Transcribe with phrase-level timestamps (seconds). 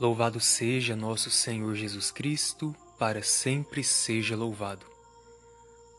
[0.00, 4.86] Louvado seja nosso Senhor Jesus Cristo, para sempre seja louvado.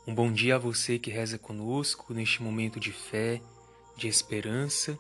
[0.08, 3.40] Um bom dia a você que reza conosco neste momento de fé,
[3.96, 4.98] de esperança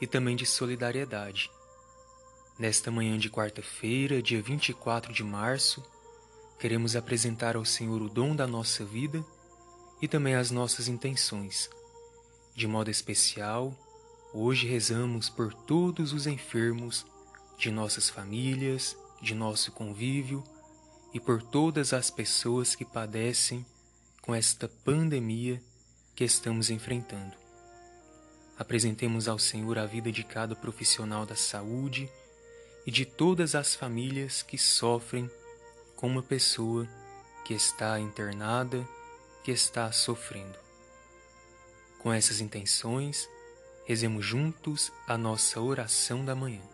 [0.00, 1.50] e também de solidariedade.
[2.56, 5.82] Nesta manhã de quarta-feira, dia 24 de março,
[6.56, 9.26] queremos apresentar ao Senhor o dom da nossa vida
[10.00, 11.68] e também as nossas intenções.
[12.54, 13.74] De modo especial,
[14.32, 17.04] hoje rezamos por todos os enfermos
[17.56, 20.44] de nossas famílias, de nosso convívio
[21.12, 23.64] e por todas as pessoas que padecem
[24.20, 25.62] com esta pandemia
[26.14, 27.36] que estamos enfrentando.
[28.58, 32.10] Apresentemos ao Senhor a vida de cada profissional da saúde
[32.86, 35.30] e de todas as famílias que sofrem
[35.96, 36.88] com uma pessoa
[37.44, 38.86] que está internada,
[39.42, 40.58] que está sofrendo.
[41.98, 43.28] Com essas intenções,
[43.84, 46.73] rezemos juntos a nossa oração da manhã.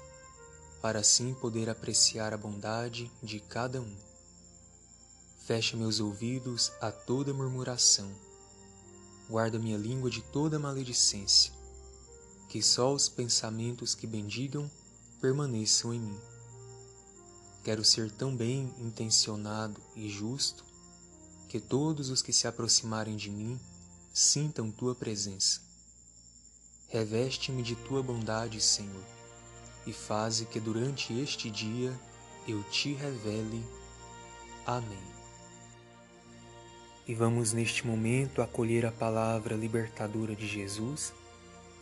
[0.81, 3.95] para assim poder apreciar a bondade de cada um.
[5.45, 8.11] Fecha meus ouvidos a toda murmuração.
[9.29, 11.53] Guarda minha língua de toda maledicência.
[12.49, 14.69] Que só os pensamentos que bendigam
[15.21, 16.19] permaneçam em mim.
[17.63, 20.65] Quero ser tão bem intencionado e justo
[21.47, 23.59] que todos os que se aproximarem de mim
[24.11, 25.61] sintam tua presença.
[26.87, 29.20] Reveste-me de tua bondade, Senhor
[29.85, 31.93] e faze que durante este dia
[32.47, 33.63] eu te revele.
[34.65, 35.11] Amém.
[37.07, 41.13] E vamos neste momento acolher a palavra libertadora de Jesus,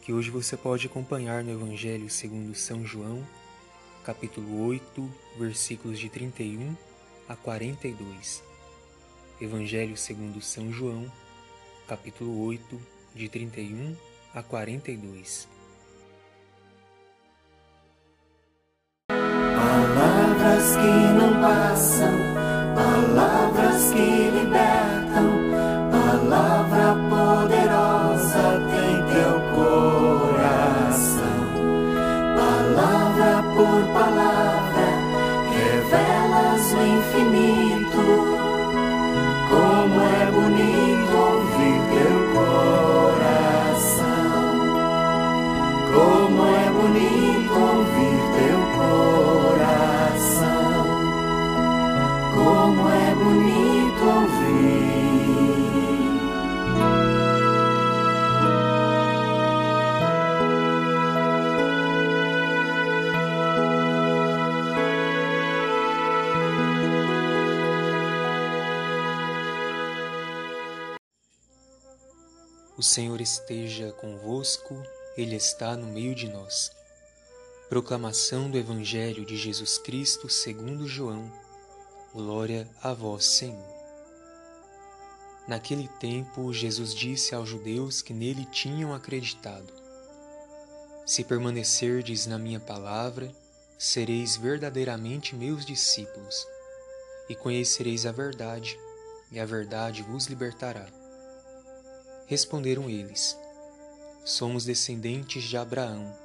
[0.01, 3.25] que hoje você pode acompanhar no Evangelho segundo São João,
[4.03, 6.75] capítulo 8, versículos de 31
[7.27, 8.41] a 42.
[9.41, 11.11] Evangelho segundo São João,
[11.87, 12.81] capítulo 8,
[13.13, 13.95] de 31
[14.33, 15.58] a 42.
[20.39, 22.15] Palavras que não passam,
[22.73, 25.27] palavras que libertam,
[25.91, 31.39] palavra poderosa tem teu coração.
[32.37, 34.87] Palavra por palavra,
[35.51, 37.68] revelas o infinito.
[72.79, 74.81] O Senhor esteja convosco,
[75.17, 76.71] Ele está no meio de nós.
[77.67, 81.29] Proclamação do Evangelho de Jesus Cristo segundo João.
[82.13, 83.67] Glória a vós, Senhor.
[85.45, 89.73] Naquele tempo, Jesus disse aos judeus que nele tinham acreditado:
[91.05, 93.29] Se permanecerdes na minha palavra,
[93.77, 96.47] sereis verdadeiramente meus discípulos,
[97.27, 98.79] e conhecereis a verdade,
[99.33, 100.87] e a verdade vos libertará.
[102.29, 103.35] Responderam eles:
[104.23, 106.15] Somos descendentes de Abraão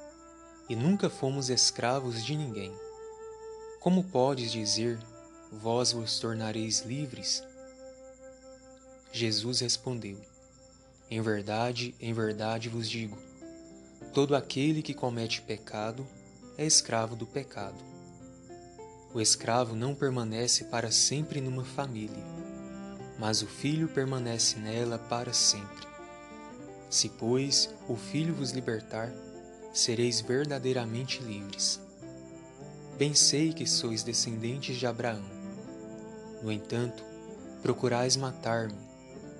[0.69, 2.71] e nunca fomos escravos de ninguém.
[3.79, 4.99] Como podes dizer,
[5.51, 7.43] vós vos tornareis livres?
[9.11, 10.21] Jesus respondeu:
[11.09, 13.17] Em verdade, em verdade vos digo:
[14.13, 16.07] todo aquele que comete pecado
[16.55, 17.83] é escravo do pecado.
[19.11, 22.23] O escravo não permanece para sempre numa família,
[23.17, 25.94] mas o filho permanece nela para sempre.
[26.95, 29.11] Se, pois, o Filho vos libertar,
[29.73, 31.77] sereis verdadeiramente livres.
[32.97, 35.25] Bem sei que sois descendentes de Abraão.
[36.41, 37.03] No entanto,
[37.61, 38.79] procurais matar-me,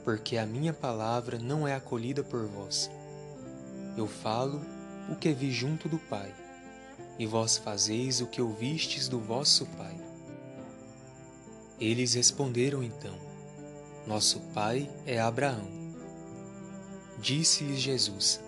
[0.04, 2.92] porque a minha palavra não é acolhida por vós.
[3.96, 4.60] Eu falo
[5.10, 6.36] o que vi junto do Pai,
[7.18, 9.98] e vós fazeis o que ouvistes do vosso Pai.
[11.80, 13.16] Eles responderam então:
[14.06, 15.85] Nosso Pai é Abraão.
[17.26, 18.40] Disse-lhes Jesus: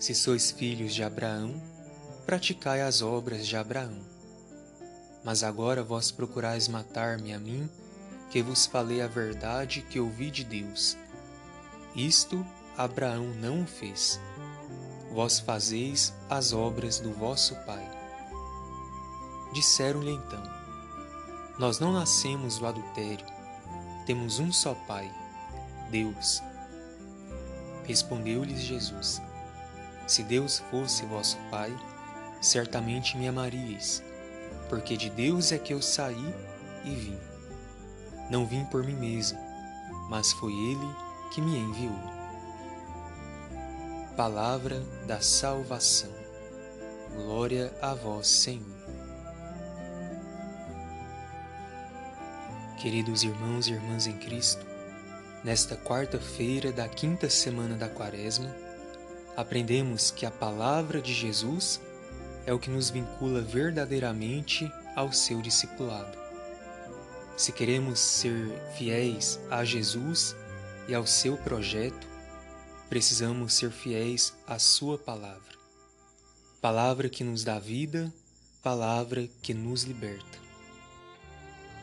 [0.00, 1.62] Se sois filhos de Abraão,
[2.26, 4.00] praticai as obras de Abraão.
[5.22, 7.70] Mas agora vós procurais matar-me a mim,
[8.32, 10.96] que vos falei a verdade que ouvi de Deus.
[11.94, 12.44] Isto
[12.76, 14.20] Abraão não o fez.
[15.12, 17.88] Vós fazeis as obras do vosso pai.
[19.52, 20.42] Disseram-lhe então:
[21.60, 23.24] Nós não nascemos do adultério,
[24.04, 25.08] temos um só pai,
[25.92, 26.42] Deus.
[27.84, 29.22] Respondeu-lhes Jesus:
[30.06, 31.74] Se Deus fosse vosso pai,
[32.40, 34.02] certamente me amaríeis
[34.68, 36.34] porque de Deus é que eu saí
[36.84, 37.18] e vim.
[38.30, 39.38] Não vim por mim mesmo,
[40.08, 40.94] mas foi Ele
[41.32, 41.96] que me enviou.
[44.16, 46.10] Palavra da salvação.
[47.14, 48.74] Glória a vós, Senhor.
[52.78, 54.64] Queridos irmãos e irmãs em Cristo,
[55.44, 58.50] nesta quarta-feira da quinta semana da Quaresma,
[59.36, 61.82] aprendemos que a palavra de Jesus
[62.46, 66.16] é o que nos vincula verdadeiramente ao seu discipulado.
[67.36, 70.34] Se queremos ser fiéis a Jesus
[70.88, 72.08] e ao seu projeto,
[72.88, 75.54] precisamos ser fiéis à Sua palavra.
[76.60, 78.10] Palavra que nos dá vida,
[78.62, 80.38] palavra que nos liberta.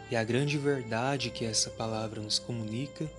[0.10, 3.10] E a grande verdade que essa palavra nos comunica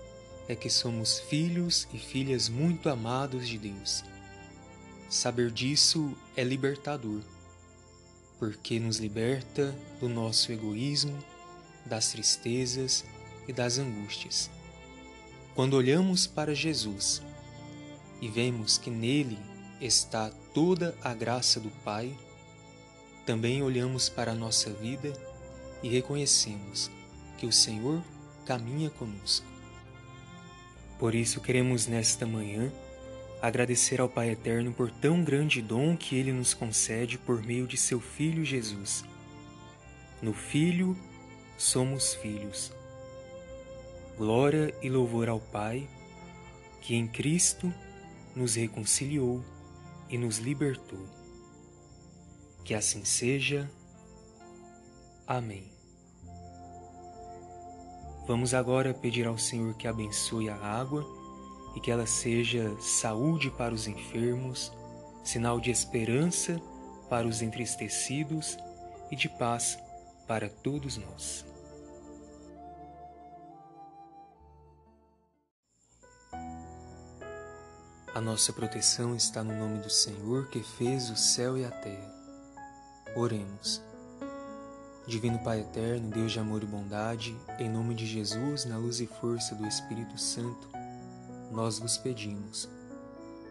[0.49, 4.05] é que somos filhos e filhas muito amados de Deus.
[5.09, 7.23] Saber disso é libertador
[8.43, 11.17] porque nos liberta do nosso egoísmo,
[11.87, 13.05] das tristezas
[13.47, 14.51] e das angústias.
[15.55, 17.23] Quando olhamos para Jesus
[18.21, 19.39] e vemos que nele
[19.81, 22.19] está toda a graça do Pai,
[23.25, 25.13] também olhamos para a nossa vida
[25.81, 26.91] e reconhecemos
[27.39, 28.03] que o Senhor
[28.45, 29.52] caminha conosco.
[31.03, 32.73] Por isso queremos nesta manhã
[33.41, 37.77] agradecer ao Pai Eterno por tão grande dom que Ele nos concede por meio de
[37.77, 39.05] seu Filho Jesus.
[40.23, 40.97] No Filho
[41.59, 42.73] somos filhos.
[44.17, 45.89] Glória e louvor ao Pai,
[46.81, 47.75] que em Cristo
[48.37, 49.45] nos reconciliou
[50.09, 51.05] e nos libertou.
[52.65, 53.69] Que assim seja.
[55.27, 55.72] Amém.
[58.27, 61.05] Vamos agora pedir ao Senhor que abençoe a água
[61.75, 64.73] e que ela seja saúde para os enfermos,
[65.25, 66.61] sinal de esperança
[67.09, 68.57] para os entristecidos
[69.11, 69.79] e de paz
[70.27, 71.45] para todos nós.
[78.15, 82.13] A nossa proteção está no nome do Senhor que fez o céu e a terra.
[83.17, 83.92] Oremos.
[85.07, 89.07] Divino Pai eterno, Deus de amor e bondade, em nome de Jesus, na luz e
[89.07, 90.69] força do Espírito Santo,
[91.51, 92.69] nós vos pedimos.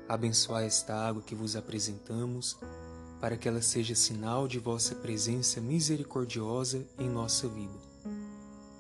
[0.08, 2.58] Abençoai esta água que vos apresentamos,
[3.20, 7.78] para que ela seja sinal de vossa presença misericordiosa em nossa vida.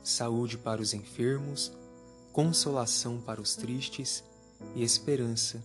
[0.01, 1.73] Saúde para os enfermos,
[2.31, 4.23] consolação para os tristes
[4.75, 5.61] e esperança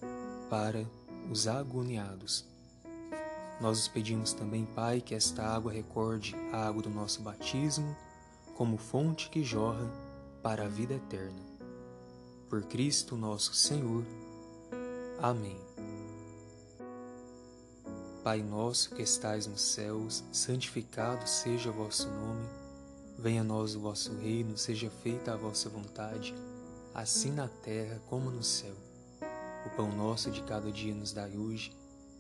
[0.51, 0.85] para
[1.31, 2.56] os agoniados.
[3.61, 7.97] Nós os pedimos também, Pai, que esta água recorde a água do nosso batismo
[8.55, 9.91] como fonte que jorra
[10.43, 11.47] para a vida eterna
[12.49, 14.05] por Cristo nosso Senhor.
[15.21, 15.59] Amém.
[18.23, 22.49] Pai nosso que estais nos céus, santificado seja o vosso nome.
[23.19, 26.35] Venha a nós o vosso reino, seja feita a vossa vontade,
[26.95, 28.75] assim na terra como no céu.
[29.65, 31.77] O pão nosso de cada dia nos dai hoje,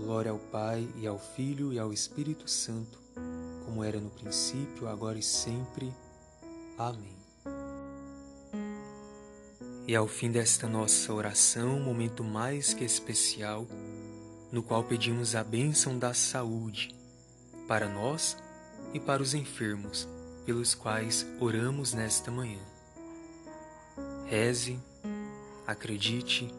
[0.00, 2.98] Glória ao Pai, e ao Filho, e ao Espírito Santo,
[3.64, 5.92] como era no princípio, agora e sempre.
[6.78, 7.20] Amém.
[9.86, 13.66] E ao fim desta nossa oração, momento mais que especial,
[14.50, 16.94] no qual pedimos a bênção da saúde
[17.68, 18.36] para nós
[18.94, 20.08] e para os enfermos,
[20.44, 22.60] pelos quais oramos nesta manhã.
[24.26, 24.78] Reze,
[25.66, 26.52] acredite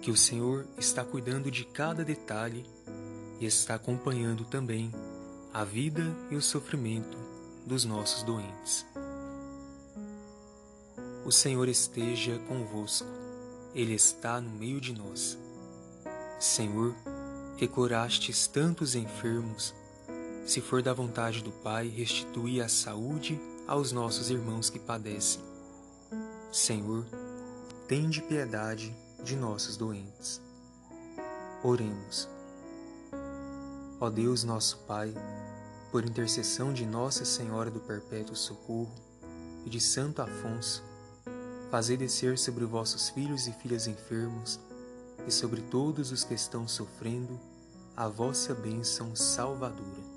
[0.00, 2.64] que o Senhor está cuidando de cada detalhe
[3.38, 4.92] e está acompanhando também
[5.52, 7.18] a vida e o sofrimento
[7.66, 8.86] dos nossos doentes.
[11.24, 13.06] O Senhor esteja convosco,
[13.74, 15.38] Ele está no meio de nós.
[16.38, 16.94] Senhor,
[17.58, 19.74] que curastes tantos enfermos,
[20.46, 23.38] se for da vontade do Pai, restituir a saúde
[23.68, 25.42] aos nossos irmãos que padecem.
[26.50, 27.04] Senhor,
[27.86, 30.40] tende piedade de nossos doentes.
[31.62, 32.28] Oremos.
[34.00, 35.14] Ó Deus, nosso Pai,
[35.90, 38.94] por intercessão de Nossa Senhora do Perpétuo Socorro
[39.64, 40.82] e de Santo Afonso,
[41.70, 44.58] fazei descer sobre vossos filhos e filhas enfermos
[45.26, 47.38] e sobre todos os que estão sofrendo
[47.96, 50.10] a vossa bênção salvadora.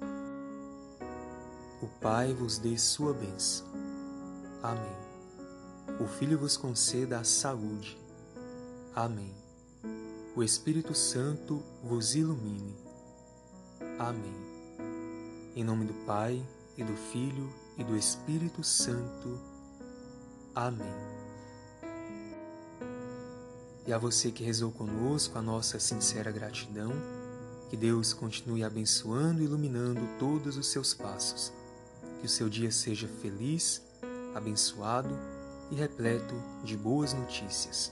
[1.81, 3.67] O Pai vos dê sua bênção.
[4.61, 4.95] Amém.
[5.99, 8.02] O Filho vos conceda a saúde.
[8.95, 9.33] Amém.
[10.35, 12.75] O Espírito Santo vos ilumine.
[13.97, 14.35] Amém.
[15.55, 16.43] Em nome do Pai,
[16.77, 19.39] e do Filho, e do Espírito Santo.
[20.53, 20.93] Amém.
[23.85, 26.91] E a você que rezou conosco, a nossa sincera gratidão,
[27.69, 31.51] que Deus continue abençoando e iluminando todos os seus passos
[32.19, 33.81] que o seu dia seja feliz,
[34.33, 35.09] abençoado
[35.71, 37.91] e repleto de boas notícias.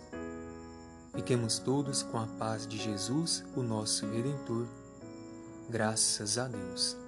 [1.14, 4.66] Fiquemos todos com a paz de Jesus, o nosso Redentor.
[5.70, 7.01] Graças a Deus.